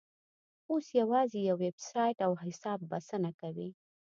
[0.71, 3.69] اوس یوازې یو ویبسایټ او حساب بسنه کوي.